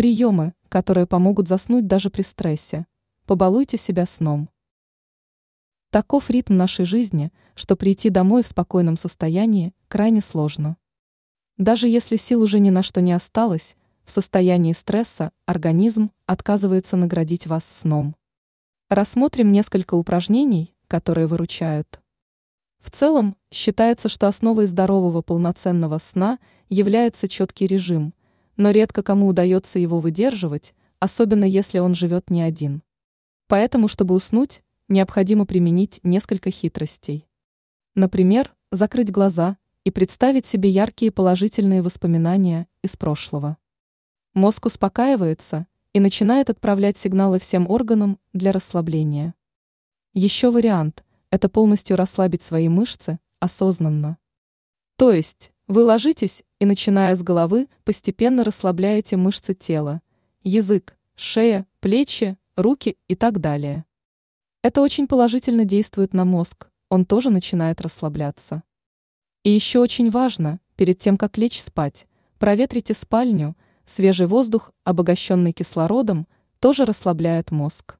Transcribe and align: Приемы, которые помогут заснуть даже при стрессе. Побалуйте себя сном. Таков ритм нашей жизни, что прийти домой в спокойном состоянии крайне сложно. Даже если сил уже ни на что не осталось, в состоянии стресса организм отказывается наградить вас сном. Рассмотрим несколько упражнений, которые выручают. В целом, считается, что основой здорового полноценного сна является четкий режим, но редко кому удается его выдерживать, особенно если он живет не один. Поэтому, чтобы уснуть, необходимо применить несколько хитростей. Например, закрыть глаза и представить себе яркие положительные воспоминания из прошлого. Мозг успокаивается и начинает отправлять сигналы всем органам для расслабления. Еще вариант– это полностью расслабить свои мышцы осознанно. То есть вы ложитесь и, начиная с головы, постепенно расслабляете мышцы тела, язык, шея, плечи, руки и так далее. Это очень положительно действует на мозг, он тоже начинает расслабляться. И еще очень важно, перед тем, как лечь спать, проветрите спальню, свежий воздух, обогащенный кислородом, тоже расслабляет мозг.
Приемы, 0.00 0.54
которые 0.70 1.06
помогут 1.06 1.46
заснуть 1.46 1.86
даже 1.86 2.08
при 2.08 2.22
стрессе. 2.22 2.86
Побалуйте 3.26 3.76
себя 3.76 4.06
сном. 4.06 4.48
Таков 5.90 6.30
ритм 6.30 6.56
нашей 6.56 6.86
жизни, 6.86 7.30
что 7.54 7.76
прийти 7.76 8.08
домой 8.08 8.42
в 8.42 8.46
спокойном 8.46 8.96
состоянии 8.96 9.74
крайне 9.88 10.22
сложно. 10.22 10.78
Даже 11.58 11.86
если 11.86 12.16
сил 12.16 12.40
уже 12.40 12.60
ни 12.60 12.70
на 12.70 12.82
что 12.82 13.02
не 13.02 13.12
осталось, 13.12 13.76
в 14.06 14.10
состоянии 14.10 14.72
стресса 14.72 15.32
организм 15.44 16.12
отказывается 16.24 16.96
наградить 16.96 17.46
вас 17.46 17.66
сном. 17.66 18.16
Рассмотрим 18.88 19.52
несколько 19.52 19.96
упражнений, 19.96 20.74
которые 20.88 21.26
выручают. 21.26 22.00
В 22.78 22.90
целом, 22.90 23.36
считается, 23.50 24.08
что 24.08 24.28
основой 24.28 24.64
здорового 24.64 25.20
полноценного 25.20 25.98
сна 25.98 26.38
является 26.70 27.28
четкий 27.28 27.66
режим, 27.66 28.14
но 28.60 28.72
редко 28.72 29.02
кому 29.02 29.26
удается 29.26 29.78
его 29.78 30.00
выдерживать, 30.00 30.74
особенно 30.98 31.44
если 31.44 31.78
он 31.78 31.94
живет 31.94 32.28
не 32.28 32.42
один. 32.42 32.82
Поэтому, 33.46 33.88
чтобы 33.88 34.14
уснуть, 34.14 34.62
необходимо 34.86 35.46
применить 35.46 35.98
несколько 36.02 36.50
хитростей. 36.50 37.26
Например, 37.94 38.54
закрыть 38.70 39.10
глаза 39.10 39.56
и 39.84 39.90
представить 39.90 40.46
себе 40.46 40.68
яркие 40.68 41.10
положительные 41.10 41.80
воспоминания 41.80 42.68
из 42.82 42.98
прошлого. 42.98 43.56
Мозг 44.34 44.66
успокаивается 44.66 45.66
и 45.94 46.00
начинает 46.00 46.50
отправлять 46.50 46.98
сигналы 46.98 47.38
всем 47.38 47.66
органам 47.66 48.18
для 48.34 48.52
расслабления. 48.52 49.32
Еще 50.12 50.50
вариант– 50.50 51.02
это 51.30 51.48
полностью 51.48 51.96
расслабить 51.96 52.42
свои 52.42 52.68
мышцы 52.68 53.20
осознанно. 53.38 54.18
То 54.96 55.12
есть 55.12 55.50
вы 55.70 55.84
ложитесь 55.84 56.42
и, 56.58 56.66
начиная 56.66 57.14
с 57.14 57.22
головы, 57.22 57.68
постепенно 57.84 58.42
расслабляете 58.42 59.16
мышцы 59.16 59.54
тела, 59.54 60.02
язык, 60.42 60.96
шея, 61.14 61.64
плечи, 61.78 62.36
руки 62.56 62.96
и 63.06 63.14
так 63.14 63.40
далее. 63.40 63.84
Это 64.62 64.80
очень 64.80 65.06
положительно 65.06 65.64
действует 65.64 66.12
на 66.12 66.24
мозг, 66.24 66.68
он 66.88 67.04
тоже 67.04 67.30
начинает 67.30 67.80
расслабляться. 67.80 68.64
И 69.44 69.50
еще 69.50 69.78
очень 69.78 70.10
важно, 70.10 70.58
перед 70.74 70.98
тем, 70.98 71.16
как 71.16 71.38
лечь 71.38 71.62
спать, 71.62 72.08
проветрите 72.40 72.92
спальню, 72.92 73.56
свежий 73.86 74.26
воздух, 74.26 74.72
обогащенный 74.82 75.52
кислородом, 75.52 76.26
тоже 76.58 76.84
расслабляет 76.84 77.52
мозг. 77.52 77.99